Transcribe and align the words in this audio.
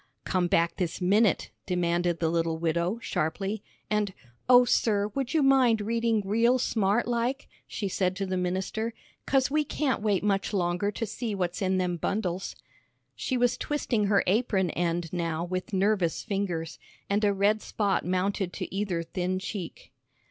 "Come 0.23 0.47
back 0.47 0.77
this 0.77 0.99
minute," 0.99 1.51
demanded 1.67 2.19
the 2.19 2.31
little 2.31 2.57
widow, 2.57 2.97
sharply. 3.03 3.61
"And, 3.87 4.15
oh, 4.49 4.65
sir, 4.65 5.09
would 5.09 5.35
you 5.35 5.43
mind 5.43 5.79
reading 5.79 6.23
real 6.25 6.57
smart 6.57 7.07
like," 7.07 7.47
she 7.67 7.87
said 7.87 8.15
to 8.15 8.25
the 8.25 8.35
minister, 8.35 8.95
"'cause 9.27 9.51
we 9.51 9.63
can't 9.63 10.01
wait 10.01 10.23
much 10.23 10.53
longer 10.53 10.89
to 10.89 11.05
see 11.05 11.35
what's 11.35 11.61
in 11.61 11.77
them 11.77 11.97
bundles." 11.97 12.55
She 13.15 13.37
was 13.37 13.57
twisting 13.59 14.07
her 14.07 14.23
apron 14.25 14.71
end 14.71 15.13
now 15.13 15.43
with 15.43 15.71
nervous 15.71 16.23
fingers, 16.23 16.79
and 17.07 17.23
a 17.23 17.31
red 17.31 17.61
spot 17.61 18.03
mounted 18.03 18.53
to 18.53 18.73
either 18.75 19.03
thin 19.03 19.37
cheek. 19.37 19.91